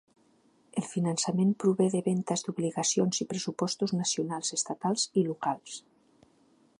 [0.81, 5.81] El finançament prové de ventes d'obligacions i pressupostos nacionals, estatals i locals.